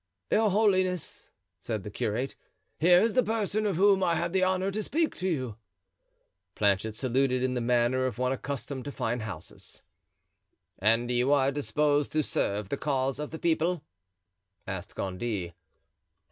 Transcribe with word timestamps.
"Your 0.31 0.49
holiness," 0.49 1.29
said 1.59 1.83
the 1.83 1.91
curate, 1.91 2.35
"here 2.79 3.01
is 3.01 3.13
the 3.13 3.21
person 3.21 3.67
of 3.67 3.75
whom 3.75 4.01
I 4.01 4.15
had 4.15 4.33
the 4.33 4.41
honor 4.41 4.71
to 4.71 4.81
speak 4.81 5.15
to 5.17 5.27
you." 5.29 5.57
Planchet 6.55 6.95
saluted 6.95 7.43
in 7.43 7.53
the 7.53 7.61
manner 7.61 8.07
of 8.07 8.17
one 8.17 8.31
accustomed 8.31 8.85
to 8.85 8.91
fine 8.91 9.19
houses. 9.19 9.83
"And 10.79 11.11
you 11.11 11.31
are 11.31 11.51
disposed 11.51 12.11
to 12.13 12.23
serve 12.23 12.69
the 12.69 12.77
cause 12.77 13.19
of 13.19 13.29
the 13.29 13.37
people?" 13.37 13.83
asked 14.65 14.95
Gondy. 14.95 15.53